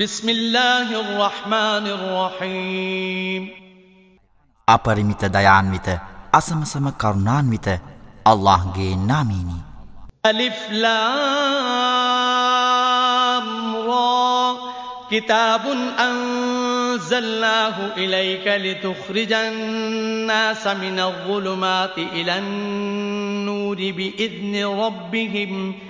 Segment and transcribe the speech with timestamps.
[0.00, 3.42] بسم الله الرحمن الرحيم
[4.68, 5.88] أبرمت ديان ميت
[6.34, 7.68] أسم سم كرنان ميت
[8.26, 9.60] الله جي ناميني
[10.26, 10.96] ألف لام
[13.76, 14.56] را
[15.10, 15.60] كتاب
[16.00, 25.89] أنزلناه إليك لتخرج الناس من الظلمات إلى النور بإذن ربهم ربهم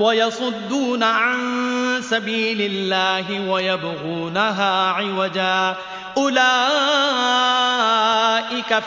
[0.00, 1.38] ويصدون عن
[2.02, 5.76] سبيل الله ويبغونها عوجا.
[6.16, 6.44] أولئك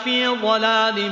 [0.04, 1.10] في ضلال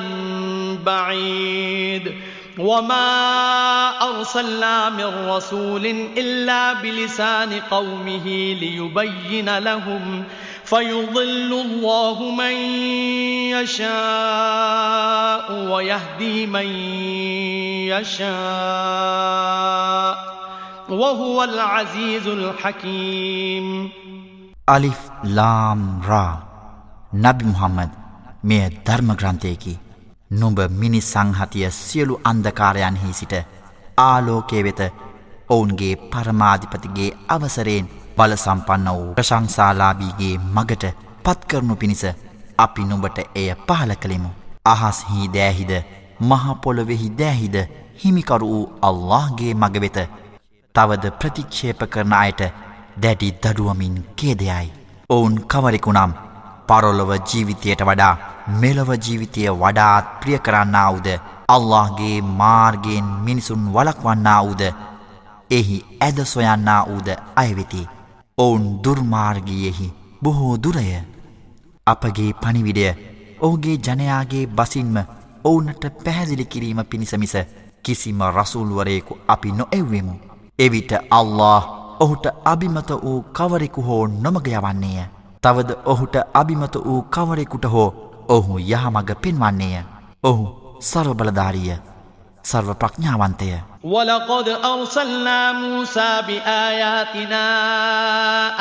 [0.87, 2.15] بعيد.
[2.59, 10.25] وما أرسلنا من رسول إلا بلسان قومه ليبين لهم.
[10.65, 12.53] فيضل الله من
[13.55, 16.67] يشاء ويهدي من
[17.92, 18.32] يشاء
[20.92, 23.68] وهو العزيز الحكيم
[24.68, 25.00] අලිෆ්
[25.38, 26.34] ලාම් රා
[27.14, 27.92] නබි මුහම්මද
[28.44, 29.74] මෙය ධර්ම ග්‍රන්ථයකි
[30.32, 33.34] නුඹ මිනිස් සංහතිය සියලු අන්දකාරයන්හි සිට
[34.00, 34.82] ආලෝකය වෙත
[35.50, 40.86] ඔවුන්ගේ පරමාධිපතිගේ අවසරයෙන් බල සම්පන්න වූ ප්‍රශංසාලාබීගේ මගට
[41.26, 42.04] පත්කරනු පිණිස
[42.58, 44.30] අපි නුඹට එය පහල කළෙමු.
[44.66, 45.72] අහස්හි දෑහිද
[46.21, 47.57] මහපොළොවෙහි දෑහිද
[47.97, 49.99] හිමිකරු වූ අල්لهගේ මගවෙත
[50.75, 52.43] තවද ප්‍රතික්ෂේප කරන අයට
[53.03, 54.73] දැඩි දඩුවමින් කේදයයි.
[55.11, 56.13] ඔවුන් කවරෙකුනම්
[56.69, 58.15] පරොලොව ජීවිතයට වඩා
[58.61, 61.09] මෙලොව ජීවිතය වඩාත් ප්‍රිය කරන්නාවුද
[61.49, 64.63] අල්لهගේ මාර්ගයෙන් මිනිසුන් වලක්වන්නාවුද
[65.51, 67.89] එහි ඇද සොයන්නා වූද අයවෙති.
[68.39, 69.93] ඔවුන් දුර්මාර්ගියෙහි
[70.23, 70.89] බොහෝ දුරය
[71.87, 72.89] අපගේ පනිවිඩය
[73.41, 74.97] ඔහුගේ ජනයාගේ බසින්ම
[75.47, 77.35] ඔවුනට පැහැදිලි කිරීම පිණිසමිස
[77.85, 80.15] කිසිම රසුල්වරයෙකු අපි නොඑව්වෙමු.
[80.59, 81.63] එවිට අල්له
[82.01, 85.05] ඔහුට අභිමත වූ කවරෙකු හෝ නොමග යවන්නේය.
[85.43, 87.91] තවද ඔහුට අභිමත වූ කවරෙකුට හෝ
[88.29, 89.85] ඔහු යහමග පෙන්වන්නේය.
[90.25, 90.47] ඔහු
[90.83, 91.77] සර්වබලධාරිය
[92.46, 93.52] සර්ව ප්‍රඥාවන්තය.
[93.84, 97.46] ولقد أرسلنا موسى بآياتنا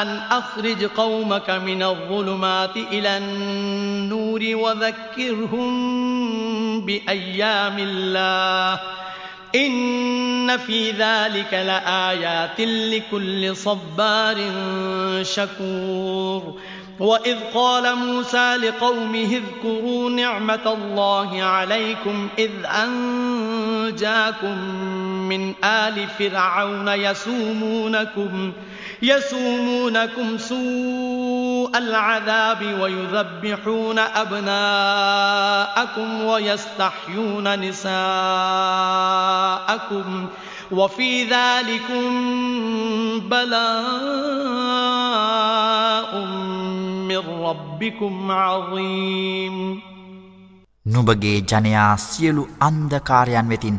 [0.02, 5.70] أن أخرج قومك من الظلمات إلى النور وذكرهم
[6.86, 8.80] بأيام الله
[9.54, 14.36] إن في ذلك لآيات لكل صبار
[15.22, 16.54] شكور
[17.00, 22.50] وإذ قال موسى لقومه اذكروا نعمة الله عليكم إذ
[23.85, 24.57] أنجاكم
[25.29, 28.53] من آل فرعون يسومونكم
[29.01, 35.41] يسومونكم سوء العذاب ويذبحون أبناءكم
[36.23, 37.95] ويستحيون نساءكم
[40.71, 42.09] وفي ذلكم
[43.19, 44.45] بلاء
[47.07, 49.94] من ربكم عظيم
[50.85, 53.77] නුබගේ ජනයා සියලු අන්දකාරයන් වෙතින්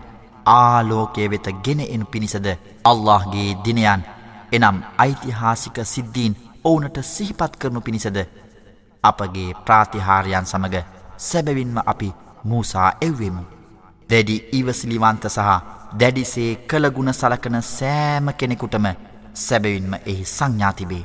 [0.52, 2.48] ආලෝකය වෙත ගෙන එනු පිණිසද
[2.90, 4.02] අල්لهගේ දිනයන්
[4.52, 6.34] එනම් ඓතිහාසික සිද්ධීන්
[6.64, 8.18] ඔවුනට සිහිපත් කරනු පිණිසද
[9.04, 10.76] අපගේ ප්‍රාතිහාරයන් සමඟ
[11.18, 12.10] සැබවින්ම අපි
[12.44, 13.42] මූසා එව්වෙමු.
[14.10, 15.48] දැඩි ඉවසිලිවන්ත සහ
[16.00, 18.86] දැඩිසේ කළගුණ සලකන සෑම කෙනෙකුටම
[19.36, 21.04] සැබවින්ම එහි සංඥාතිබේ.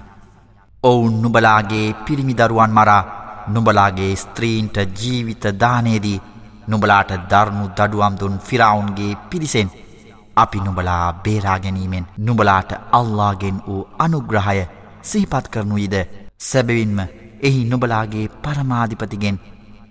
[0.84, 3.21] ඔවුන් නුබලාගේ පිරිමිදරුවන් මරා
[3.52, 6.20] නුබලාගේ ස්ත්‍රීන්ට ජීවිත දානයේදී
[6.68, 9.72] නුබලාට දරුණු දඩුවම් දුන් ෆිරවුන්ගේ පිරිසෙන්
[10.36, 14.62] අපි නුබලා බේරාගැනීමෙන් නුබලාට අල්ලාගෙන් වූ අනුග්‍රහය
[15.04, 15.96] සිහිපත් කරනුයිද
[16.40, 17.02] සැබවින්ම
[17.42, 19.42] එහි නුබලාගේ පරමාධිපතිගෙන්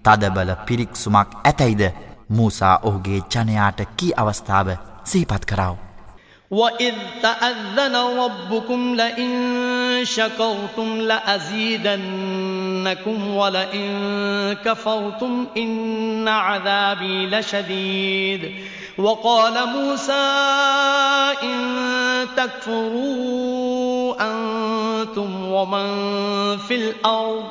[0.05, 1.85] තදබල පිරික්සුමක් ඇතැයිද
[2.31, 4.69] මූසා ඔහුගේ ජනයාට කී අවස්ථාව
[5.05, 5.90] සිහිපත් කරාව.
[6.51, 12.17] وإذ تأذن ربكم لئن شكرتم لأزيدنكم
[13.37, 18.55] ولئن كفرتم إن عذابي لشديد
[18.99, 20.13] وقال موسى
[21.43, 25.89] إن تكفروا أنتم ومن
[26.59, 27.45] في الأرض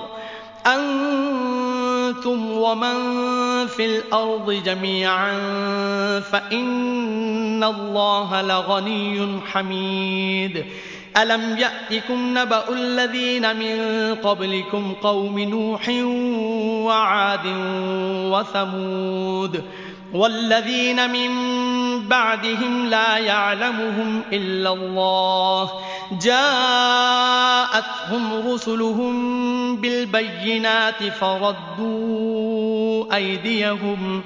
[0.67, 1.88] أنتم
[2.25, 2.95] ومن
[3.67, 5.31] في الأرض جميعا
[6.19, 10.65] فإن الله لغني حميد
[11.17, 15.89] ألم يأتكم نبأ الذين من قبلكم قوم نوح
[16.85, 17.45] وعاد
[18.31, 19.63] وثمود
[20.13, 21.29] والذين من
[22.07, 25.71] بعدهم لا يعلمهم إلا الله.
[26.21, 27.73] جاءتهم
[28.53, 34.21] رسلهم بالبينات فردوا أيديهم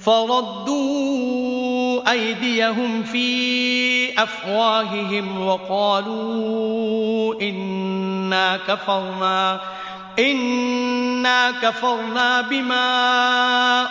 [0.00, 1.16] فردوا
[2.10, 9.60] أيديهم في أفواههم وقالوا إنا كفرنا.
[10.19, 12.87] إنا كفرنا بما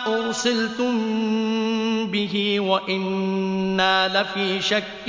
[0.07, 0.93] أرسلتم
[2.07, 5.07] به وإنا لفي شك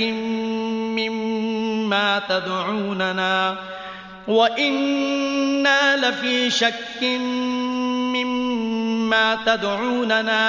[0.97, 3.55] مما تدعوننا
[4.27, 7.03] وإنا لفي شك
[8.13, 10.43] مما تدعوننا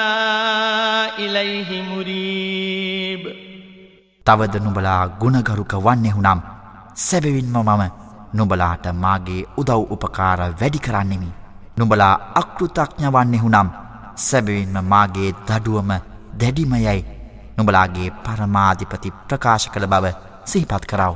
[1.19, 3.23] إليه مريب
[4.27, 6.39] තවද නුබලා ගුණගරුක වන්නෙහු නම්
[7.07, 7.81] සැබවින්ම මම
[8.32, 11.30] නුබලාට මාගේ උදව් උපකාර වැඩි කරන්නෙමි.
[11.76, 13.68] නුබලා අකෘතඥවන්නෙහු නම්
[14.18, 15.90] සැබවින්ම මාගේ දඩුවම
[16.40, 17.00] දැඩිමයයි
[17.56, 20.06] නුබලාගේ පරමාධිපති ප්‍රකාශ කළ බව
[20.44, 21.14] සිහිපත් කරව.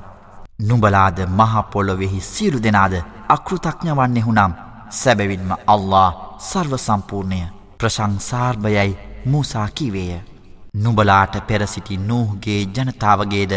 [0.61, 2.95] නුබලාද මහපොල්ලොවෙහි සියලු දෙනාද
[3.29, 4.53] අකෘතඥවන්නෙහු නම්
[4.93, 6.07] සැබවින්ම අල්له
[6.41, 7.41] සර්ව සම්පූර්ණය
[7.79, 10.21] ප්‍රශංසාර්භයයි මූසාකිවේය.
[10.77, 13.53] නුබලාට පෙරසිටි නූහගේ ජනතාවගේද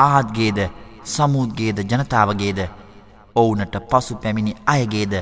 [0.00, 0.58] ආත්ගේද
[1.06, 2.60] සමුද්ගේද ජනතාවගේද
[3.36, 5.14] ඔවුනට පසු පැමිණි අයගේද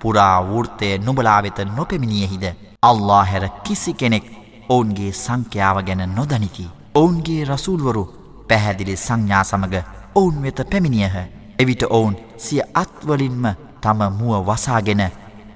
[0.00, 2.44] පුරා වෘර්තය නුබලා වෙත නොපැමිණියෙහිද
[2.82, 4.26] අල්ලා හැර කිසි කෙනෙක්
[4.68, 6.70] ඔවුන්ගේ සංඛ්‍යාව ගැන නොදනිති.
[6.94, 8.04] ඔවුන්ගේ රසූල්වරු
[8.48, 9.74] පැහැදිලි සංඥා සමග
[10.14, 11.16] ඔවුන් වෙත පැමිණියහ.
[11.58, 13.46] එවිට ඔවුන් සිය අත්වලින්ම
[13.82, 15.02] තම මුව වසාගෙන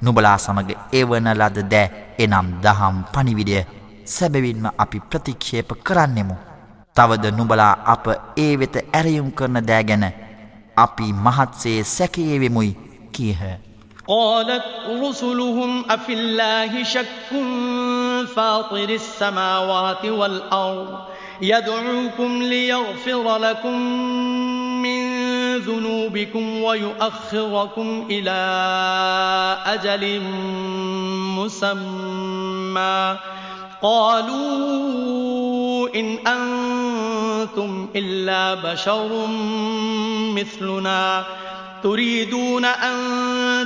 [0.02, 3.64] නුබලා සමඟ එවන ලද දෑ එනම් දහම් පනිවිඩය
[4.06, 6.34] සැබවින්ම අපි ප්‍රතික්ෂේප කරන්නෙමු.
[6.99, 8.05] තවද නුබලා අප
[8.37, 10.05] ඒ වෙත ඇරයුම් කරන දෑගැන
[10.77, 12.71] අපි මහත්සේ සැකයේවෙමුයි
[13.13, 13.41] කියහ.
[14.07, 14.63] قالت
[15.03, 17.33] رسلهم أفي الله شك
[18.35, 20.97] فاطر السماوات والأرض
[21.41, 23.79] يدعوكم ليغفر لكم
[24.81, 24.99] من
[25.57, 28.39] ذنوبكم ويؤخركم إلى
[29.65, 30.21] أجل
[31.37, 33.17] مسمى
[33.81, 34.85] قالوا
[35.95, 36.78] إن أنتم
[37.96, 39.26] إلا بشر
[40.36, 41.24] مثلنا
[41.82, 42.96] تريدون أن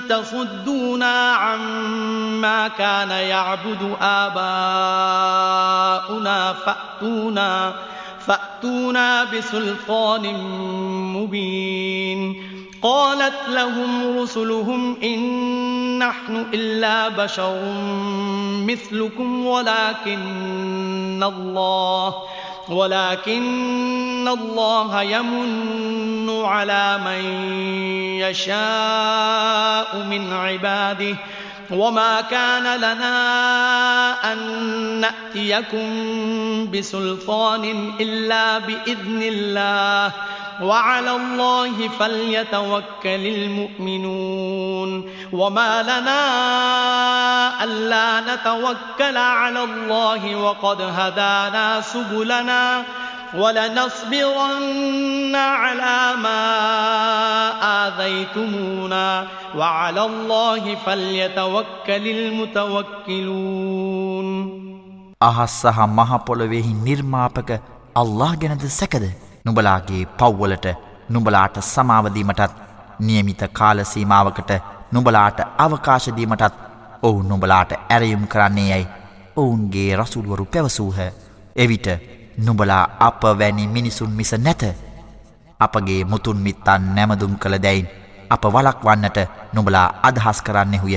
[0.08, 4.44] تصدونا عما كان يعبد آباؤنا
[6.52, 7.74] فأتونا
[8.26, 10.34] فأتونا بسلطان
[11.16, 12.42] مبين
[12.82, 17.54] قالت لهم رسلهم إن نحن إلا بشر
[18.66, 22.14] مثلكم ولكن الله
[22.68, 27.24] ولكن الله يمن على من
[28.20, 31.16] يشاء من عباده
[31.70, 34.38] وما كان لنا أن
[35.00, 35.90] نأتيكم
[36.70, 40.12] بسلطان إلا بإذن الله
[40.62, 45.04] وعلى الله فليتوكل المؤمنون.
[45.32, 46.20] وما لنا
[47.64, 52.82] ألا نتوكل على الله وقد هدانا سبلنا
[53.34, 56.42] ولنصبرن على ما
[57.86, 59.26] آذيتمونا.
[59.56, 64.26] وعلى الله فليتوكل المتوكلون.
[65.22, 67.60] අහස් مها මහ පොළොවේහි නිර්මාපක
[67.96, 68.66] අල්ලාහ් ගැනද
[69.44, 70.66] නුබලාගේ පව්වලට
[71.08, 72.52] නුබලාට සමාවදීමටත්
[72.98, 74.50] නියමිත කාලසීමාවකට
[74.92, 76.54] නුබලාට අවකාශදීමටත්
[77.02, 78.86] ඔවු නුබලාට ඇරයුම් කරන්නේ යැයි
[79.36, 80.98] ඔවුන්ගේ රසුල්වරු පැවසූහ.
[81.56, 81.86] එවිට
[82.38, 84.62] නුබලා අප වැනි මිනිසුන් මිස නැත.
[85.60, 87.88] අපගේ මුතුන් මිත්තන් නැමදුම් කළ දැයින්
[88.30, 89.18] අප වලක්වන්නට
[89.52, 90.96] නුබලා අදහස් කරන්නෙහුය.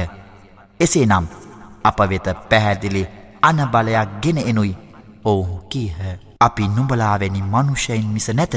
[0.80, 1.25] එසේ නම්
[1.84, 3.08] අප වෙත පැහැදිලි
[3.42, 4.77] අනබලයක් ගෙන එනුයි
[5.25, 6.26] ඔවුහු කීහ.
[6.39, 8.56] අපි නුඹලාවැනි මනුෂයෙන් මිස නැත.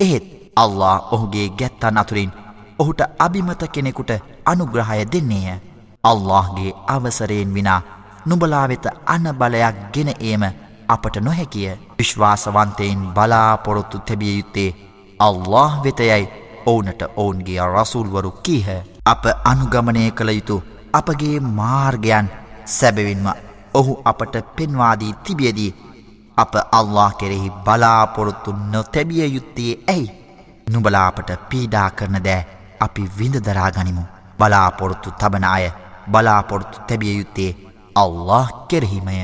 [0.00, 0.24] එහෙත්
[0.56, 2.32] අල්له ඔහුගේ ගැත්තන් අතුරින්
[2.78, 4.12] ඔහුට අභිමත කෙනෙකුට
[4.44, 5.60] අනුග්‍රහය දෙන්නේය.
[6.04, 7.80] අල්لهගේ අවසරයෙන් විනා
[8.26, 10.44] නුඹලාවෙත අනබලයක් ගෙන ඒම
[10.88, 11.78] අපට නොහැකිය.
[11.98, 14.76] විශ්වාසවන්තයෙන් බලාපොරොත්තු තැබිය යුත්තේ
[15.20, 16.28] අල්له වෙතයයි
[16.66, 18.68] ඕනට ඔවුන්ගේ රසුල්වරු කීහ.
[19.04, 22.28] අප අනුගමනය කළ යුතු අපගේ මාර්ගයන්
[22.68, 23.26] සැබවින්ම
[23.74, 25.74] ඔහු අපට පෙන්වාදී තිබියදී
[26.36, 30.06] අප අල්له කෙරෙහි බලාපොරොත්තු නොතැබිය යුත්තේ ඇයි?
[30.72, 32.42] නුබලාපට පීඩා කරන දෑ
[32.86, 34.04] අපි විඳදරාගනිමු
[34.40, 35.64] බලාපොරොත්තු තබන අය
[36.12, 37.50] බලාපොරොත්තු තැබිය යුත්තේ
[37.96, 39.18] අල්له කෙරෙහිමය.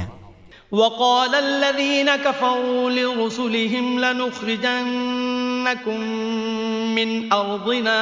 [0.73, 6.01] وقال الذين كفروا لرسلهم لنخرجنكم
[6.97, 8.01] من أرضنا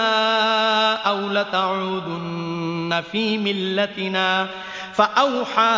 [0.95, 5.75] أو لتعودن في ملتنا ۖ فأوحى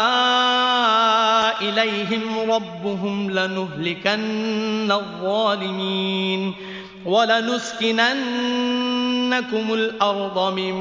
[1.62, 6.54] إليهم ربهم لنهلكن الظالمين
[7.06, 8.06] ولنسكننكم
[9.74, 10.74] الأرض من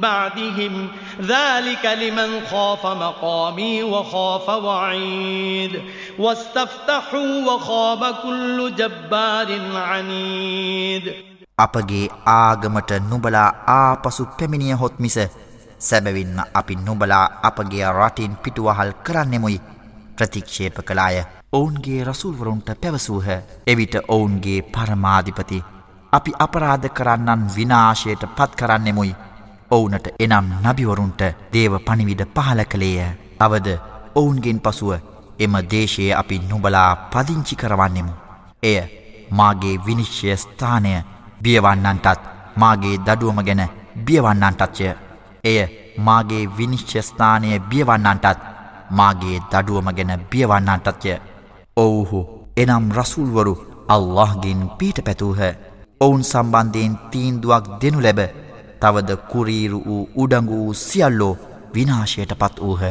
[0.00, 0.88] بعدهم
[1.20, 5.82] ذلك لمن خاف مقامي وخاف وعيد
[6.18, 11.14] واستفتحوا وخاب كل جبار عنيد
[11.58, 15.16] අපගේ ආගමට නුබලා ආපසු පැමිණිය හොත් මිස
[15.79, 19.59] සැබවින්ම අපි නුබලා අපගේ රටින් පිටුවහල් කරන්නෙමුයි.
[20.15, 21.17] ප්‍රතික්ෂේප කලාය
[21.51, 23.27] ඔවුන්ගේ රසුල්වරුන්ට පැවසූහ.
[23.67, 25.63] එවිට ඔවුන්ගේ පරමාධිපති
[26.13, 29.15] අපි අපරාධ කරන්නන් විනාශයට පත් කරන්නෙමුයි.
[29.71, 31.21] ඔවුනට එනම් නබිවරුන්ට
[31.53, 33.09] දේව පනිවිඩ පහල කළේය.
[33.39, 33.67] අවද
[34.15, 34.91] ඔවුන්ගෙන් පසුව
[35.39, 38.13] එම දේශයේ අපි නුබලා පදිංචි කරවන්නෙමු.
[38.63, 38.79] එය
[39.31, 40.93] මාගේ විනිශ්චය ස්ථානය
[41.41, 43.63] බියවන්නන්ටත් මාගේ දඩුවම ගැන
[43.97, 45.08] බියවන්නන්ටත්ය.
[45.43, 45.67] එය
[45.97, 48.39] මාගේ විනිශ්්‍ය ස්ථානය බියවන්නන්ටත්
[48.91, 51.17] මාගේ දඩුවම ගැන බියවන්නන්ටත්ය.
[51.77, 52.19] ඔවුහු
[52.57, 53.53] එනම් රසුල්වරු
[53.87, 55.41] අල්لهගෙන් පීට පැතුූහ.
[56.01, 58.19] ඔවුන් සම්බන්ධයෙන් තීන්දුවක් දෙනු ලැබ
[58.81, 61.37] තවද කුරීරු වූ උඩඟු වූ සියල්ලෝ
[61.73, 62.83] විනාශයට පත් වූහ.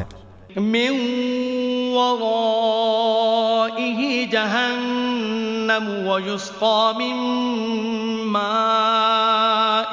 [1.99, 4.01] وَرَائِهِ
[4.35, 7.17] جَهَنَّمُ وَيُسْقَى مِن
[8.29, 9.93] مَّاءٍ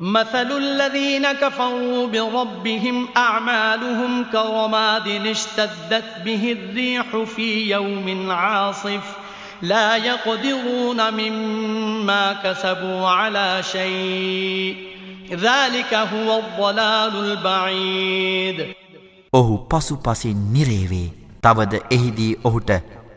[0.00, 9.16] مثل الذين كفروا بربهم أعمالهم كرماد اشتدت به الريح في يوم عاصف
[9.62, 14.76] لا يقدرون مما كسبوا على شيء
[15.30, 18.58] ذلك هو الضلال البعيد
[19.32, 21.08] ඔහු පසු පසින් නිරේවේ
[21.42, 22.70] තවද එහිදී ඔහුට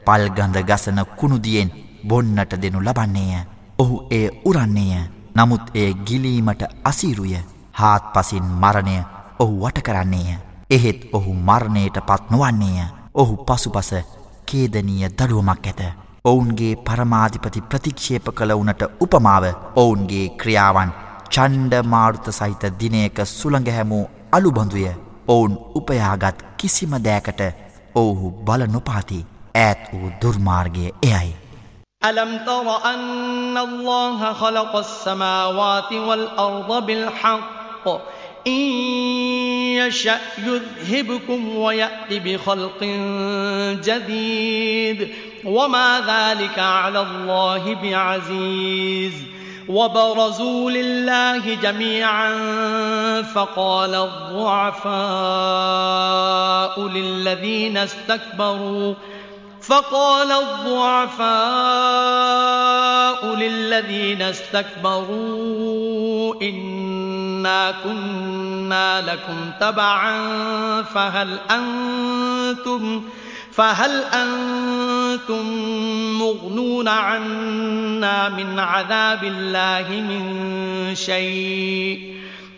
[0.06, 1.70] පල්ගඳ ගසන කුණුදියෙන්
[2.08, 3.44] බොන්නට දෙනු ලබන්නේය
[3.80, 5.04] ඔහු ඒ උරන්නේය
[5.35, 7.37] නමුත් ඒ ගිලීමට අසීරුය.
[7.73, 8.97] හාත් පසින් මරණය
[9.39, 10.37] ඔහු වට කරන්නේය.
[10.71, 12.87] එහෙත් ඔහු මරණයට පත් නොවන්නේය.
[13.15, 13.91] ඔහු පසුපස
[14.47, 15.83] කේදනීය දඩුවමක් ඇත.
[16.25, 19.45] ඔවුන්ගේ පරමාධිපති ප්‍රතික්ෂේප කළ වනට උපමාව
[19.77, 20.95] ඔවුන්ගේ ක්‍රියාවන්
[21.29, 24.89] චන්්ඩ මාර්ථ සහිත දිනයක සුළඟහැමූ අලුබඳුය.
[25.29, 27.41] ඔවුන් උපයාගත් කිසිම දෑකට
[27.95, 29.27] ඔවුහු බල නොපාති.
[29.57, 31.44] ඈත් වූ දුර්මාර්ගය එයයි.
[32.05, 37.89] ألم تر أن الله خلق السماوات والأرض بالحق؟
[38.47, 38.61] إن
[39.83, 42.85] يشأ يذهبكم ويأت بخلق
[43.85, 45.15] جديد.
[45.45, 49.35] وما ذلك على الله بعزيز.
[49.69, 52.33] وبرزوا لله جميعا
[53.23, 54.89] فقال الضعفاء
[56.89, 58.95] للذين استكبروا
[59.67, 61.25] فقال الضعفاء
[63.37, 65.55] للذين استكبروا
[66.43, 70.23] إنا كنا لكم تبعا
[70.83, 73.03] فهل أنتم
[73.53, 75.47] فهل أنتم
[76.19, 82.15] مغنون عنا من عذاب الله من شيء؟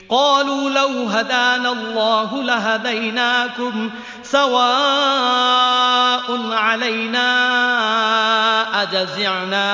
[0.09, 3.91] قالوا لو هدانا الله لهديناكم
[4.33, 7.29] سواء علينا
[8.83, 9.69] أجزعنا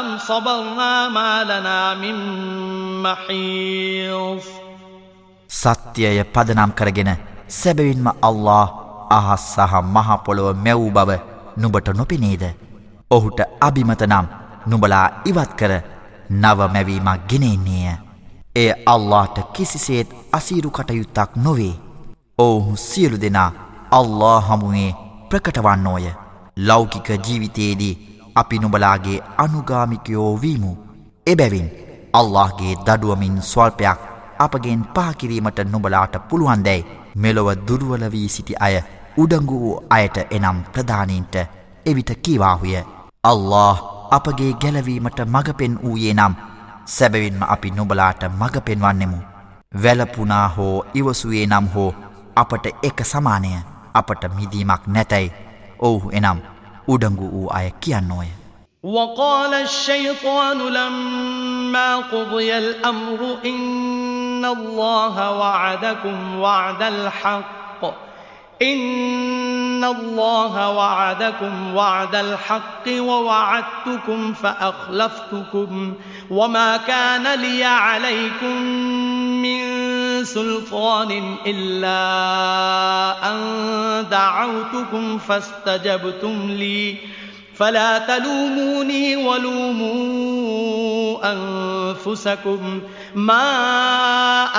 [0.00, 2.16] أم صبرنا ما لنا من
[3.02, 4.46] محيص
[5.50, 7.10] සත්‍යය පදනම් කරගෙන
[7.50, 8.68] සැබවින්ම අල්له
[9.10, 11.10] අහස් සහ මහපොළොව මැව් බව
[11.56, 12.44] නුබට නොපිනේද?
[13.10, 14.26] ඔහුට අභිමතනම්
[14.70, 15.72] නුබලා ඉවත් කර
[16.42, 17.98] නව මැවීමක් ගෙනෙන්නේය.
[18.56, 21.89] එය අල්لهට කිසිසේත් අසීරු කටයුත්තක් නොවේ.
[22.40, 23.50] ඔවුහු සියලු දෙනා
[23.98, 24.90] අල්ලා හමුුවේ
[25.30, 26.06] ප්‍රකටවන්නෝය.
[26.68, 27.94] ලෞකික ජීවිතයේදී
[28.34, 30.72] අපි නුබලාගේ අනුගාමිකයෝ වීමු.
[31.26, 31.68] එබැවින්
[32.12, 34.00] අල්لهගේ දඩුවමින් ස්වල්පයක්
[34.38, 36.86] අපගෙන් පාකිරීමට නුබලාට පුළුවන්දැයි
[37.22, 38.74] මෙලොව දුරුවලවී සිටි අය
[39.16, 41.34] උඩංගු වූ අයට එනම් ප්‍රධානීන්ට
[41.86, 42.76] එවිට කීවාහුය.
[43.24, 43.76] අල්له
[44.10, 46.34] අපගේ ගැලවීමට මඟපෙන් වූයේ නම්
[46.86, 49.18] සැබවින්ම අපි නොබලාට මඟ පෙන්වන්නෙමු
[49.74, 51.90] වැලපුනා හෝ ඉවසුයේ නම් හෝ
[52.35, 53.51] අපට එක සමානය
[53.95, 55.33] අපට මිදීමක් නැතැයි
[55.79, 56.39] ඔවුහු එනම්
[56.87, 58.27] උඩංගු වූ අය කියන්නෝය.
[58.83, 67.81] وقال الشيطان لما قضي الأمر إن الله وعدكم وعد الحق
[68.61, 75.93] إن إن الله وعدكم وعد الحق ووعدتكم فأخلفتكم
[76.31, 78.61] وما كان لي عليكم
[79.41, 79.61] من
[80.24, 81.98] سلطان إلا
[83.32, 86.96] أن دعوتكم فاستجبتم لي.
[87.54, 90.00] فلا تلوموني ولوموا
[91.32, 92.80] أنفسكم.
[93.14, 93.42] ما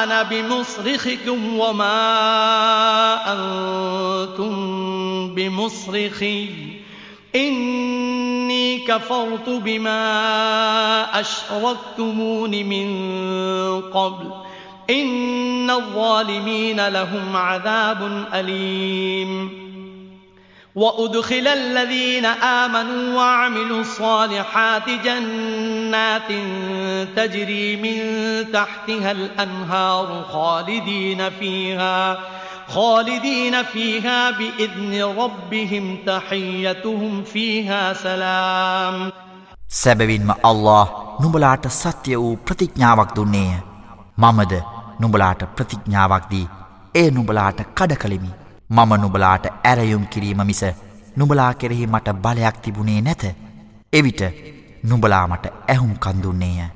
[0.03, 1.93] أنا بمصرخكم وما
[3.33, 4.55] أنتم
[5.35, 6.49] بمصرخي.
[7.35, 13.11] إني كفرت بما أشركتمون من
[13.81, 14.50] قبل.
[14.91, 19.61] إن الظالمين لهم عذاب أليم
[20.75, 26.31] وأدخل الذين آمنوا وعملوا الصالحات جنات
[27.15, 27.97] تجري من
[28.51, 32.19] تحتها الأنهار خالدين فيها
[32.67, 39.11] خالدين فيها بإذن ربهم تحيتهم فيها سلام
[39.69, 40.87] සැබවින්ම අල්له
[41.19, 43.51] නුඹලාට සත්‍ය වූ ප්‍රතිඥාවක් දුන්නේය.
[44.17, 44.53] මමද
[45.01, 46.45] නුඹලාට ප්‍රතිඥ්ඥාවක් දී
[46.95, 48.31] ඒ නුඹලාට කඩ කළෙමි
[48.69, 50.63] මම නුබලාට ඇරයුම් කිරීම මිස
[51.15, 53.23] නුබලා කෙරෙහි මට බලයක් තිබුණේ නැත.
[53.93, 54.21] එවිට
[54.83, 56.69] නුබලාමට ඇහුම් කන්දුන්නේය.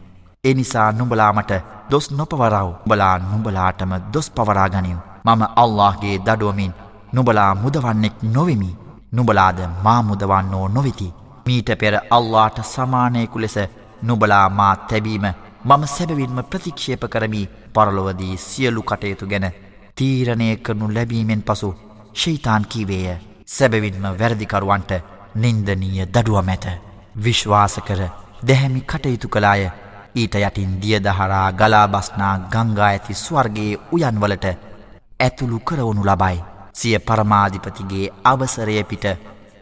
[0.43, 1.51] එනිසා නුබලාමට
[1.91, 4.97] දොස් නොපවරව් බලා නුබලාටම දොස් පවරාගනිව්.
[5.25, 6.73] මම අල්لهගේ දඩුවමින්
[7.13, 8.77] නුබලා මුදවන්නෙක් නොවෙමි.
[9.11, 11.13] නුබලාද මා මුදවන්නෝ නොවෙති.
[11.45, 13.57] මීට පෙර අල්ලාට සමානයකු ලෙස
[14.01, 15.25] නුබලා මා තැබීම
[15.65, 19.47] මම සැබවින්ම ප්‍රතික්ෂේප කරමි පරලොවදී සියලු කටයුතු ගැන
[19.95, 21.69] තීරණය කරනු ලැබීමෙන් පසු
[22.15, 23.15] ශීතාන් කීවේය
[23.47, 24.91] සැබවින්ම වැරදිකරුවන්ට
[25.35, 26.65] නින්දනීය දඩුවම ඇත.
[27.17, 28.01] විශ්වාස කර
[28.43, 29.63] දැහැමි කටයුතු කලාය
[30.15, 34.45] ඊට යටින් දියදහරා ගලාබස්නා ගංගා ඇති ස්වර්ගයේ උයන්වලට
[35.19, 36.43] ඇතුළු කරවනු ලබයි.
[36.73, 39.05] සිය පරමාධිපතිගේ අවසරය පිට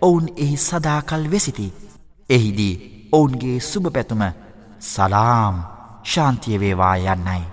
[0.01, 1.67] ඔවුන් එහි සදාකල් වෙසිති.
[2.29, 4.23] එහිදී ඔවුන්ගේ සුභ පැතුම
[4.83, 5.57] සලාම්
[6.05, 7.52] ශාන්තියවේවා යන්නයි.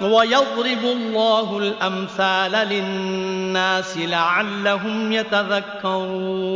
[0.00, 6.54] ويضرب الله الأمثال للناس لعلهم يتذكرون.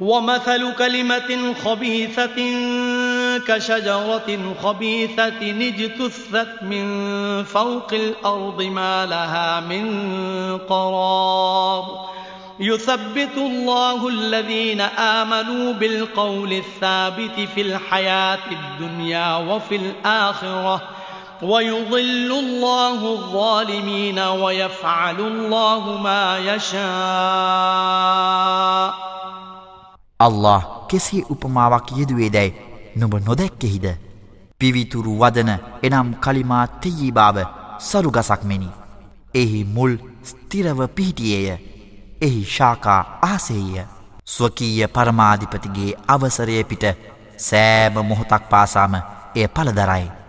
[0.00, 2.36] ومثل كلمة خبيثة
[3.46, 12.10] كشجرة خبيثة اجتثت من فوق الأرض ما لها من قرار.
[12.60, 20.99] يثبت الله الذين آمنوا بالقول الثابت في الحياة الدنيا وفي الآخرة.
[21.42, 26.80] ويضل الله الظالمين ويفعل الله ما يشاء.
[30.20, 32.54] අල්له කෙසේ උපමාවක් යෙදුවේ දැයි
[32.96, 33.86] නුඹ නොදැක්කෙහිද?
[34.60, 35.50] පිවිතුරු වදන
[35.82, 37.36] එනම් කලිමා තෙයී බාව
[37.80, 38.68] සරුගසක් මෙනි.
[39.34, 39.92] එහි මුල්
[40.24, 41.58] ස්තිරව පිහිටියේය.
[42.22, 43.74] එහි ශාකා ආසේය
[44.26, 46.84] ස්වකීය පරමාධිපතිගේ අවසරය පිට
[47.40, 48.94] සෑම මොහොතක් පාසාම
[49.34, 50.19] එය පළදරයි.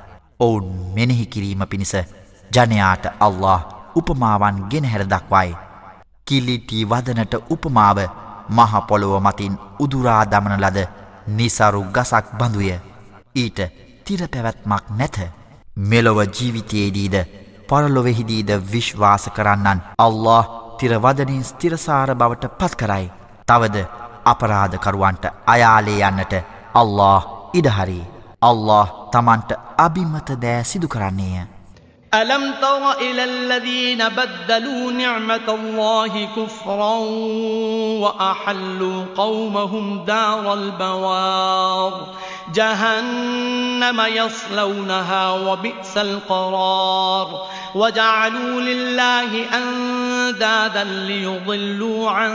[0.42, 1.94] ඔවුන් මෙනෙහි කිරීම පිණිස
[2.52, 3.60] ජනයාට අල්له
[3.96, 5.52] උපමාවන් ගෙනහැර දක්වයි.
[6.28, 8.00] කිලිටි වදනට උපමාව
[8.50, 10.80] මහපොළොව මතින් උදුරා දමන ලද
[11.30, 12.72] නිසරු ගසක් බඳුය.
[13.36, 13.60] ඊට
[14.06, 15.18] තිර පැවැත්මක් නැත.
[15.84, 17.16] මෙලොව ජීවිතයේදීද
[17.70, 23.06] පරලොවෙහිදීද විශ්වාස කරන්නන් අල්له තිරවදනින් ස්තිරසාර බවට පත් කරයි.
[23.48, 23.78] තවද
[24.26, 26.34] අපරාධකරුවන්ට අයාලේ යන්නට
[26.74, 27.22] අල්له
[27.54, 28.21] ඉඩහරී.
[28.44, 31.42] අල්له තමන්ට අභිමත දෑ සිදු කරන්නේය.
[32.14, 36.96] ألم تر إلى الذين بدلوا نعمة الله كفرا
[38.04, 42.08] وأحلوا قومهم دار البوار
[42.54, 52.34] جهنم يصلونها وبئس القرار وجعلوا لله أندادا ليضلوا عن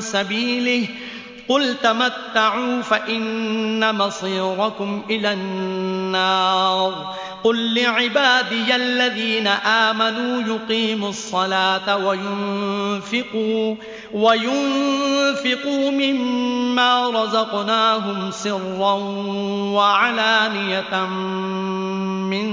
[0.00, 0.88] سبيله
[1.50, 13.74] قل تمتعوا فإن مصيركم إلى النار قل لعبادي الذين آمنوا يقيموا الصلاة وينفقوا
[14.12, 18.92] وينفقوا مما رزقناهم سرا
[19.74, 21.04] وعلانية
[22.30, 22.50] من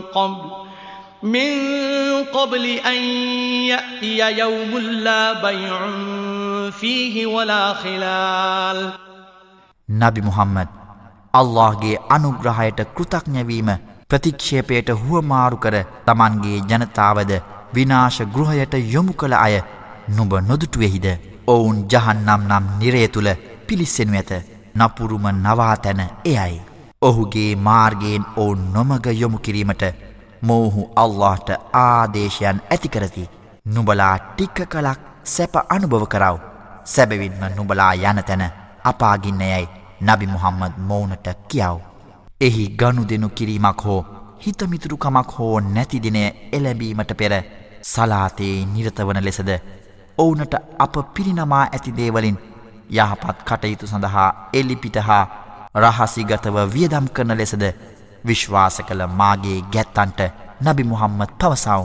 [0.00, 0.50] قبل
[1.22, 3.02] من قبل أن
[3.64, 5.80] يأتي يوم لا بيع
[6.70, 8.78] فيه ولا خلال
[9.88, 10.68] නබි මුහම්මද්
[11.34, 13.70] අල්ලාහ්ගේ අනුග්‍රහයට කෘතඥවීම
[14.10, 17.32] ප්‍රතික්ෂේපයට හුවමාරු කර තමන්ගේ ජනතාවද
[17.74, 19.54] විනාශ ගෘහයට යොමු කළ අය
[20.10, 21.06] නුඹ නොදුටුවෙහිද
[21.46, 23.30] ඔවුන් ජහන්නම් නම් නිරය තුළ
[23.66, 24.32] පිලිස්සෙනු ඇත
[24.74, 26.60] නපුරුම නවාතැන එයයි.
[27.02, 29.84] ඔහුගේ මාර්ගයෙන් ඔවුන් නොමග යොමු කිරීමට
[30.42, 33.30] මොවුහු අල්لهට ආදේශයන් ඇතිකරති
[33.66, 36.49] නුබලා ටික්ක කලක් සැප අනුභව කරව.
[36.90, 38.44] සැබවින්ම නුබලා යන තැන
[38.84, 39.68] අපාගින්නයයි
[40.02, 41.76] නබි මුහම්මද මෝනට කියව්.
[42.40, 44.00] එහි ගණු දෙනු කිරීමක් හෝ
[44.40, 46.22] හිතමිතුරුකමක් හෝ නැතිදිනය
[46.52, 47.34] එලැබීමට පෙර
[47.84, 49.50] සලාතයේ නිරතවන ලෙසද
[50.18, 52.38] ඔවුනට අප පිරිනමා ඇති දේවලින්
[52.92, 55.24] යහපත් කටයුතු සඳහා එල්ලිපිට හා
[55.76, 57.64] රහසිගතව වියදම් කරන ලෙසද
[58.24, 60.20] විශ්වාස කළ මාගේ ගැත්තන්ට
[60.62, 61.84] නබි මුහම්මත් පවසාව.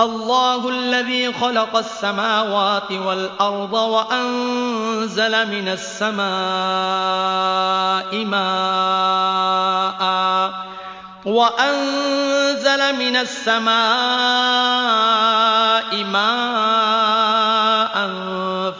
[0.00, 6.24] الله الذي خلق السماوات والأرض وأنزل من السماء
[8.24, 9.96] ماءً
[11.26, 13.74] وأنزل من السماء
[16.04, 17.35] ماء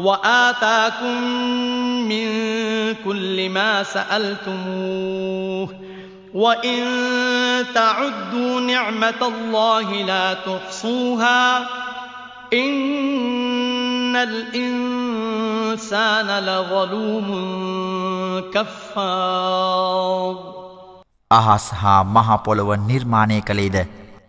[0.00, 1.22] وآتاكم
[2.08, 2.28] من
[3.04, 5.68] كل ما سألتموه
[6.34, 6.84] وإن
[7.74, 11.58] تعدوا نعمة الله لا تحصوها
[12.52, 17.28] إن الإنسان لظلوم
[18.54, 20.56] كفار
[21.30, 23.76] අහස් හා මහ පොළොව නිර්මාණය කළේද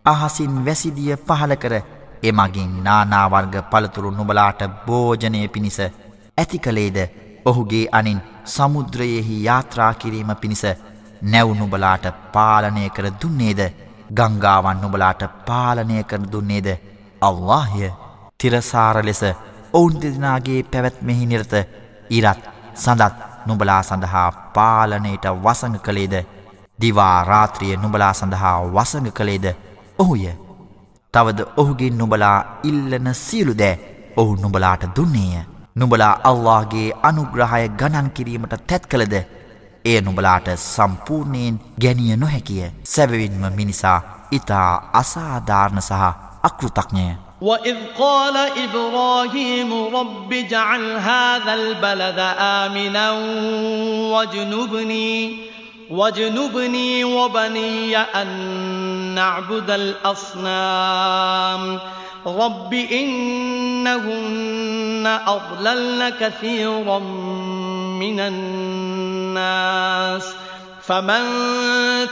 [0.05, 1.81] අහසින් වැසිදිය පහල කර
[2.22, 6.98] එමගින් නානාවර්ග පළතුරු නුබලාට භෝජනය පිණිස ඇති කළේද?
[7.44, 10.64] ඔහුගේ අනින් සමුද්‍රයෙහි යාත්‍රා කිරීම පිණිස
[11.24, 13.60] නැව්නුබලාට පාලනය කර දුන්නේද?
[14.10, 16.68] ගංගාවන් නුබලාට පාලනය කර දුන්නේද?
[17.22, 17.90] අල්لهය
[18.38, 19.22] තිරසාර ලෙස
[19.72, 21.52] ඔවුන් දෙදනාගේ පැවැත්මෙහි නිරත
[22.10, 22.42] ඉරත්
[22.74, 23.14] සඳත්
[23.46, 26.14] නුබලා සඳහා පාලනයට වසඟ කළේද?
[26.78, 29.46] දිවා රාත්‍රිය නුබලා සඳහා වසඟ කළේද?
[29.98, 30.24] ඔහුය
[31.14, 33.78] තවද ඔහුගේ නුබලා ඉල්ලන සියලු දෑ
[34.16, 35.42] ඔහු නුබලාට දුන්නේය.
[35.76, 39.14] නුබලා අල්لهගේ අනුග්‍රහය ගණන් කිරීමට තැත් කළද
[39.84, 43.98] එය නුබලාට සම්පූර්ණයෙන් ගැනිය නොහැකිය සැබවින්ම මිනිසා
[44.32, 44.70] ඉතා
[45.02, 46.02] අසාධාරණ සහ
[46.42, 47.12] අකෘතක්ඥය.
[47.42, 53.06] وَإِذْ قَالَ إِبْرَاهِيمُ رَبِّ جَعَلْ هَذَا الْبَلَدَ آمِنًا
[54.12, 55.51] وَاجْنُبْنِي
[55.92, 58.28] واجنبني وبني أن
[59.14, 61.78] نعبد الأصنام.
[62.26, 66.98] رب إنهن أضللن كثيرا
[67.98, 70.34] من الناس.
[70.82, 71.22] فمن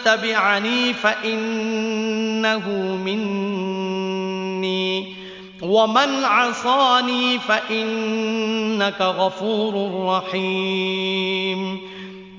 [0.04, 2.68] تبعني فإنه
[3.04, 5.14] مني.
[5.62, 11.89] ومن عصاني فإنك غفور رحيم.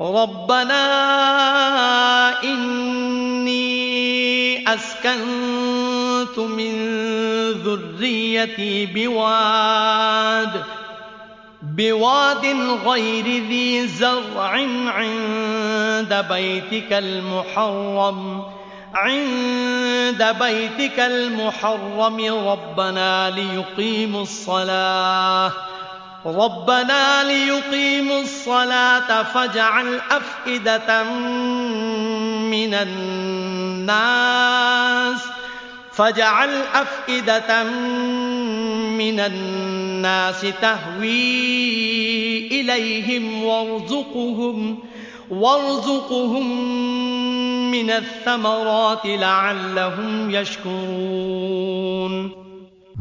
[0.01, 0.83] ربنا
[2.43, 3.61] إني
[4.73, 6.73] أسكنت من
[7.51, 10.63] ذريتي بواد
[11.61, 12.45] بواد
[12.85, 14.49] غير ذي زرع
[14.87, 18.43] عند بيتك المحرم.
[18.93, 25.51] عند بيتك المحرم ربنا ليقيموا الصلاة.
[26.26, 31.04] ربنا ليقيموا الصلاة فاجعل أفئدة
[32.54, 34.36] من الناس
[35.92, 37.64] فاجعل أفئدة
[39.02, 41.26] من الناس تهوي
[42.60, 44.78] إليهم وارزقهم
[45.30, 46.46] وارزقهم
[47.70, 52.14] من الثمرات لعلهم يشكرون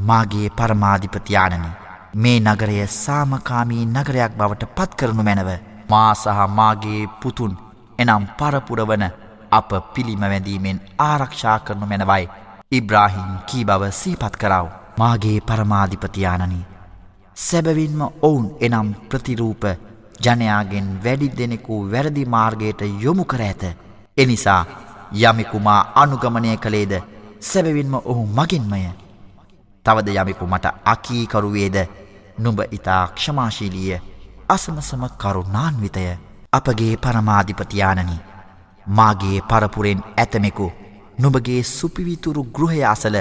[0.08, 1.69] මාගේ පරමාධිපතියානනි
[2.14, 5.51] මේ නගරය සාමකාමී නගරයක් බවට පත්කරනු මැනව.
[5.90, 7.53] මා සහ මාගේ පුතුන්
[7.99, 9.05] එනම් පරපුරවන
[9.51, 12.29] අප පිළිමවැඳීමෙන් ආරක්ෂා කරනු මැනවයි.
[12.73, 14.66] ඉබ්‍රාහිම් කී බව සීපත් කරව.
[14.99, 16.66] මාගේ පරමාධිපතියානනි
[17.37, 19.64] සැබවින්ම ඔවුන් එනම් ප්‍රතිරූප
[20.25, 23.62] ජනයාගෙන් වැඩි දෙනෙකු වැරදි මාර්ගයට යොමු කර ඇත.
[24.16, 24.64] එනිසා
[25.12, 26.92] යමිකුමා අනුගමනය කළේද?
[27.40, 28.83] සැබවින්ම ඔහු මගෙන්මය.
[29.85, 31.77] තවද යමෙකු මට අකීකරුවේද?
[32.40, 34.00] නුඹ ඉතා ක්ෂමාශීලිය
[34.48, 36.05] අසමසම කරුණාන්විතය
[36.53, 38.16] අපගේ පරමාධිපතියානනි
[38.87, 40.72] මාගේ පරපුරෙන් ඇතමෙකු
[41.18, 43.16] නුබගේ සුපිවිතුරු ගෘහය අසල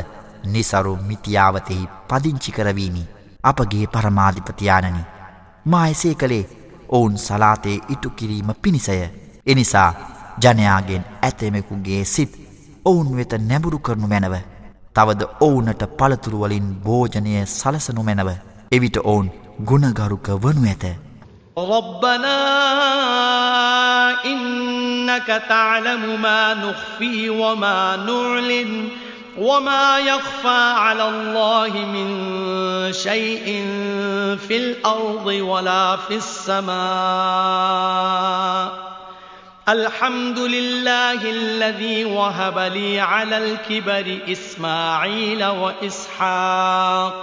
[0.46, 3.08] නිසරු මිතියාවතෙහි පදිංචි කරවීමි.
[3.44, 5.04] අපගේ පරමාධිපතියානනි
[5.66, 6.50] මා එසේ කළේ
[6.90, 9.00] ඔවුන් සලාතේ ඉටු කිරීම පිණිසය.
[9.46, 9.94] එනිසා
[10.38, 12.40] ජනයාගෙන් ඇතෙමෙකුගේ සිත්
[12.86, 14.36] ඔවුන් වෙත නැබුරු කරනු මැනව.
[14.96, 18.49] තවද ඔවුනට පළතුරුවලින් භෝජනය සලසනු මැනව.
[18.73, 19.27] එවිට ඔවුන්
[19.61, 20.85] ගුණගරුක වනු ඇත
[21.59, 22.39] ربنا
[24.25, 28.89] إنك تعلم ما نخفي وما نعلن
[29.39, 32.09] وما يخفى على الله من
[32.93, 33.45] شيء
[34.49, 36.75] في الأرض ولا في السماء
[39.69, 47.23] الحمد لله الذي وهب لي على الكبر إسماعيل وإسحاق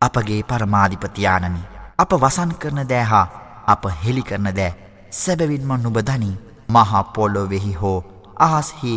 [0.00, 1.62] අපගේ පරමාධිපතියානනි
[2.02, 3.26] අප වසන් කරන දෑ හා
[3.72, 4.70] අප හෙළි කරන දෑ
[5.16, 6.36] සැබවින්ම නුබ දනී.
[6.68, 7.98] මහා පොල්ලොවෙහි හෝ
[8.46, 8.92] අහස්හි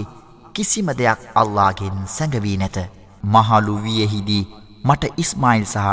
[0.55, 2.77] කිසිම දෙයක් අල්ලාගෙන් සැඟවී නැත.
[3.25, 4.47] මහලු වියහිදී
[4.83, 5.89] මට ඉස්මයිල් සහ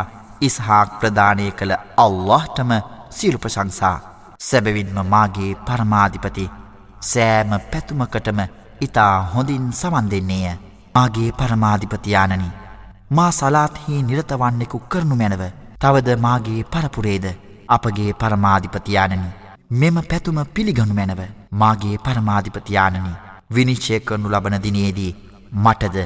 [0.48, 2.72] ඉස්හාක් ප්‍රධානය කළ අල්لهටම
[3.16, 3.96] සිරු ප්‍රශංසා
[4.40, 6.50] සැබවින්ම මාගේ පරමාධිපති
[7.08, 8.40] සෑම පැතුමකටම
[8.80, 10.58] ඉතා හොඳින් සවන් දෙන්නේය.
[10.94, 12.50] ආගේ පරමාධිපතියානනි
[13.11, 15.43] මා සලාත්හි නිරතවන්නෙකු කරනු මැනව
[15.81, 17.25] තවද මාගේ පරපුරේද
[17.69, 19.29] අපගේ පරමාධිපතියානනි
[19.73, 21.21] මෙම පැතුම පිළිගනු මැනව
[21.61, 23.11] මාගේ පරමාධිපතියානනි
[23.51, 25.11] විනිශ්චය කරනු ලබන දිනයේදී
[25.63, 25.97] මටද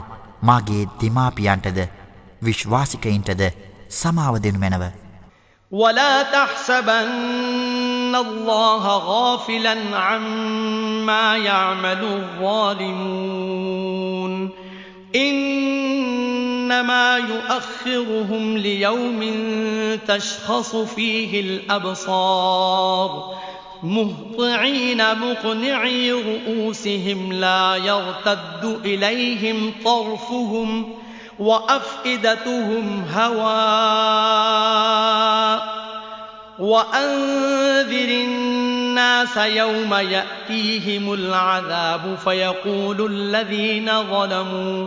[0.42, 1.80] මාගේ දෙමාපියන්ටද
[2.42, 3.44] විශ්වාසිකයින්ටද
[3.92, 4.84] සමාව දෙනු මැනව
[5.72, 13.30] ولا تحسبن الله غافلا عما يعمل الظالمون
[16.65, 19.21] إنما يؤخرهم ليوم
[20.09, 23.35] تشخص فيه الأبصار
[23.83, 30.95] مهطعين مقنعي رؤوسهم لا يرتد إليهم طرفهم
[31.39, 34.65] وأفئدتهم هواء
[36.59, 44.87] وأنذر الناس يوم يأتيهم العذاب فيقول الذين ظلموا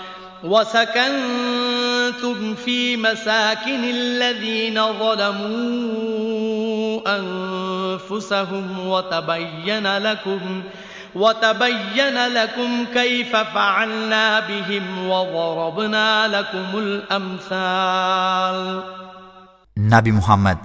[0.43, 10.61] وسكنتم في مساكن الذين ظلموا أنفسهم وتبين لكم
[11.15, 18.83] وتبين لكم كيف فعلنا بهم وضربنا لكم الأمثال.
[19.79, 20.57] نبي محمد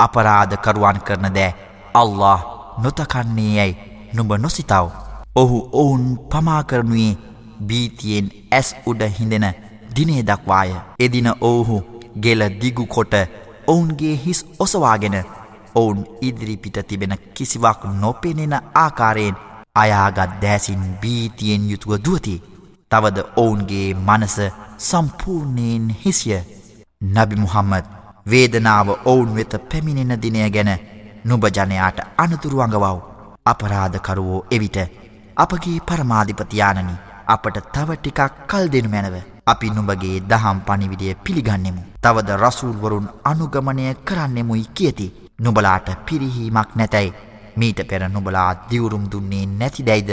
[0.00, 1.54] අපරාධ කරුවන් කරන දෑ
[1.94, 2.38] අල්له
[2.84, 3.76] නොතකන්නේයැයි
[4.14, 4.90] නුඹ නොසිතාව
[5.36, 7.31] ඔහු ඔවුන් පමාකරනුයේ
[7.68, 9.46] බීතියෙන් ඇස් උඩ හිඳෙන
[9.96, 10.70] දිනේ දක්වාය.
[10.98, 11.78] එදින ඔවුහු
[12.18, 13.14] ගෙල දිගුකොට
[13.66, 15.16] ඔවුන්ගේ හිස් ඔසවාගෙන
[15.74, 19.36] ඔවුන් ඉදිරිපිට තිබෙන කිසිවක් නොපෙනෙන ආකාරයෙන්
[19.74, 22.42] අයාගත් දෑසින් බීතියෙන් යුතුව දුවති.
[22.90, 24.36] තවද ඔවුන්ගේ මනස
[24.80, 26.40] සම්පූර්ණයෙන් හිසිය.
[27.02, 27.86] නබි මුහම්මද
[28.26, 30.72] වේදනාව ඔවුන් වෙත පැමිණෙන දිනය ගැන
[31.24, 32.98] නුබජනයාට අනතුරුවඟවව්
[33.46, 34.78] අපරාධකරුවෝ එවිට
[35.36, 36.94] අපගේ පරමාධිපතියානනි
[37.26, 41.82] අපට තව ටිකක් කල් දෙනු මැනව අපි නුඹගේ දහම් පනිවිඩිය පිළිගන්නෙමු.
[42.02, 45.06] තවද රසූල්වරුන් අනුගමනය කරන්නෙමුයි කියති.
[45.38, 47.14] නුබලාට පිරිහීමක් නැතැයි
[47.56, 50.10] මීට පෙර නුබලා දිවුරුම් දුන්නේ නැතිදැයිද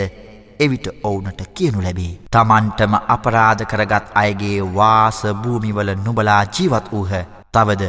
[0.59, 2.19] එවිට ඔවුනට කියනු ලැබේ.
[2.31, 7.13] තමන්ටම අපරාධ කරගත් අයගේ වාස භූමිවල නුබලා ජීවත් වූහ.
[7.53, 7.83] තවද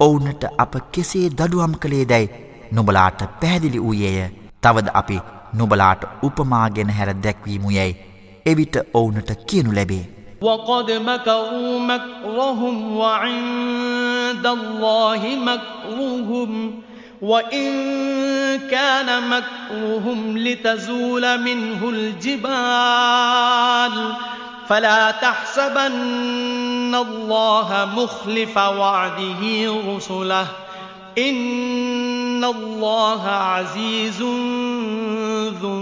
[0.00, 2.34] ඔවුනට අප කෙසේ දඩුවම් කළේ දැයි
[2.72, 4.30] නුබලාට පැහැදිලි වූයේය.
[4.62, 5.22] තවද අපි
[5.54, 7.98] නුබලාට උපමාගෙන හැර දැක්වීමු යැයි
[8.45, 10.21] එවිට ඔවුනට කියනු ලැබේ.
[10.41, 16.81] وقد مكروا مكرهم وعند الله مكرهم
[17.21, 17.71] وإن
[18.71, 22.53] كان مكرهم لتزول منه الجبال
[24.67, 30.47] فلا تحسبن الله مخلف وعده رسله
[31.17, 34.21] إن الله عزيز
[35.61, 35.81] ذو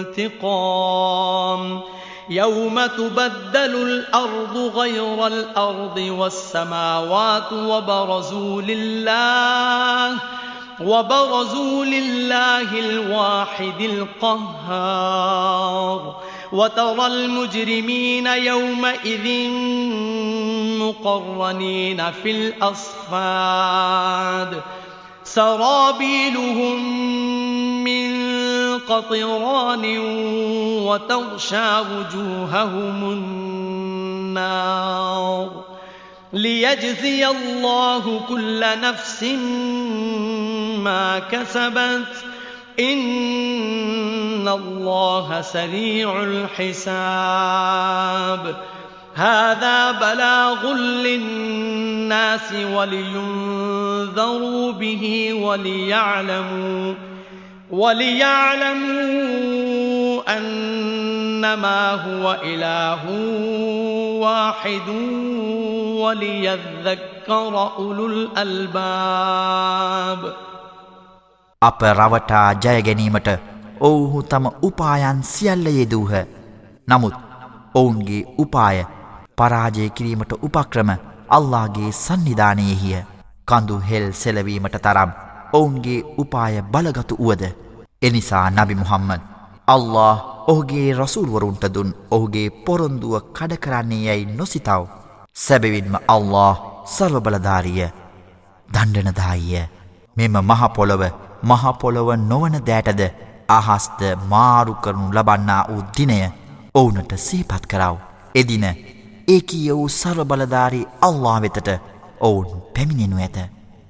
[0.00, 1.80] انتقام
[2.30, 10.18] يوم تبدل الأرض غير الأرض والسماوات وبرزوا لله
[10.80, 15.20] وبرزوا لله الواحد القهار.
[16.52, 19.50] وترى المجرمين يومئذ
[20.78, 24.00] مقرنين في الأصفاد.
[25.34, 26.78] سرابيلهم
[27.84, 28.10] من
[28.78, 29.98] قطران
[30.86, 33.12] وتغشى وجوههم
[34.32, 35.50] النار
[36.32, 39.22] ليجزي الله كل نفس
[40.82, 42.24] ما كسبت
[42.80, 47.50] إن الله سريع الحساب
[49.19, 56.93] هذا بلاغ للناس ولينذروا به وليعلموا
[57.71, 59.15] وليعلموا
[60.37, 63.03] أنما هو إله
[64.19, 64.89] واحد
[65.99, 69.15] وليذكر أولو الألباب
[71.61, 73.29] අප රවටා ජයගැනීමට
[73.81, 76.11] ඔවුහු තම උපායන් සියල්ල යෙදූහ.
[76.89, 77.15] නමුත්
[77.75, 78.77] ඔවුන්ගේ උපාය
[79.40, 80.90] පරාජය කිරීමට උපක්‍රම
[81.36, 83.00] අල්ලාගේ සන්නිධානයෙහිය.
[83.48, 85.10] කඳු හෙල් සෙලවීමට තරම්
[85.52, 87.44] ඔවුන්ගේ උපාය බලගතු වුවද?
[88.02, 89.22] එනිසා නබි මුහම්මද
[89.68, 90.16] අල්له
[90.48, 94.84] ඔහුගේ රසුල්වරුන්ට දුන් ඔහුගේ පොරොන්දුව කඩකරන්නේ යැයි නොසිතාව.
[95.36, 96.60] සැබවින්ම අල්له
[96.94, 97.88] සර්වබලධාරිය
[98.68, 99.64] දණ්ඩනදායිය.
[100.16, 101.02] මෙම මහපොළොව
[101.44, 103.02] මහපොළොව නොවන දෑටද
[103.48, 104.00] අහස්ද
[104.32, 106.18] මාරු කරනු ලබන්නා වූ දිනය
[106.74, 107.96] ඔවුනට සීපත් කරව.
[108.34, 108.66] එදින
[109.28, 111.70] ඒකීය වූ සර්වබලධාරී අල්ලා වෙතට
[112.20, 113.38] ඔවුන් පැමිණෙනු ඇත.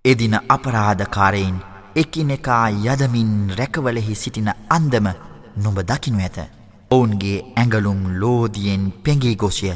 [0.05, 1.59] එදින අපරාධකාරයෙන්
[1.97, 5.07] එකිනෙකා යදමින් රැකවලෙහි සිටින අන්දම
[5.57, 6.39] නොඹ දකිනු ඇත.
[6.91, 9.75] ඔවුන්ගේ ඇඟලුම් ලෝදියෙන් පෙඟී ගොසිය.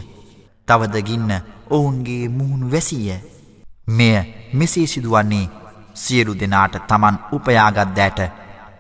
[0.69, 1.33] තවදගින්න
[1.71, 3.19] ඔවුන්ගේ මුහුණු වැසීය.
[3.89, 4.17] මෙය
[4.53, 5.51] මෙසේ සිදුවන්නේ
[5.95, 8.21] සියලු දෙනාට තමන් උපයාගත්දෑට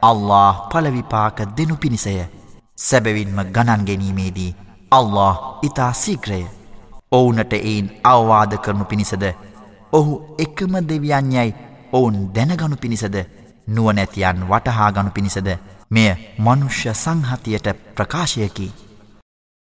[0.02, 2.16] අල්له පලවිපාක දෙනු පිණිසය.
[2.78, 4.56] සැබවින්ම ගණන්ගැනීමේදී
[4.90, 5.32] අල්له
[5.62, 6.44] ඉතා සීක්‍රය.
[7.14, 9.24] ඔවුනට එයින් අවවාද කරනු පිණිසද?
[9.92, 11.54] ඔහු එකම දෙවියන් යැයි
[11.92, 13.16] ඔවුන් දැනගනු පිණිසද?
[13.68, 15.48] නුවනැතියන් වටහාගනු පිණිසද?
[15.90, 18.72] මෙය මනුෂ්‍ය සංහතියට ප්‍රකාශයකි.